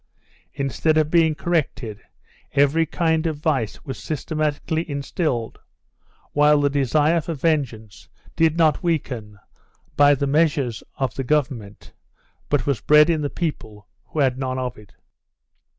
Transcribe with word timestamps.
Instead 0.55 0.97
of 0.97 1.11
being 1.11 1.35
corrected, 1.35 2.01
every 2.53 2.87
kind 2.87 3.27
of 3.27 3.37
vice 3.37 3.85
was 3.85 3.99
systematically 4.01 4.89
instilled, 4.89 5.59
while 6.31 6.59
the 6.59 6.71
desire 6.71 7.21
for 7.21 7.35
vengeance 7.35 8.09
did 8.35 8.57
not 8.57 8.81
weaken 8.81 9.37
by 9.95 10.15
the 10.15 10.25
measures 10.25 10.81
of 10.97 11.13
the 11.13 11.23
government, 11.23 11.93
but 12.49 12.65
was 12.65 12.81
bred 12.81 13.11
in 13.11 13.21
the 13.21 13.29
people 13.29 13.87
who 14.05 14.17
had 14.21 14.39
none 14.39 14.57
of 14.57 14.75
it. 14.75 14.91